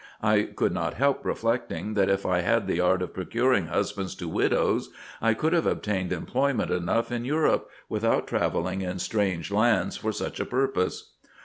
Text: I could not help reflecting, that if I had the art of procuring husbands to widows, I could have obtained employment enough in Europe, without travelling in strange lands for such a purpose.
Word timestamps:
I 0.23 0.47
could 0.55 0.71
not 0.73 0.95
help 0.95 1.23
reflecting, 1.23 1.93
that 1.93 2.09
if 2.09 2.25
I 2.25 2.39
had 2.41 2.65
the 2.65 2.79
art 2.81 3.03
of 3.03 3.13
procuring 3.13 3.67
husbands 3.67 4.15
to 4.15 4.27
widows, 4.27 4.89
I 5.21 5.35
could 5.35 5.53
have 5.53 5.67
obtained 5.67 6.11
employment 6.11 6.71
enough 6.71 7.11
in 7.11 7.23
Europe, 7.23 7.69
without 7.87 8.25
travelling 8.25 8.81
in 8.81 8.97
strange 8.97 9.51
lands 9.51 9.97
for 9.97 10.11
such 10.11 10.39
a 10.39 10.45
purpose. 10.45 11.11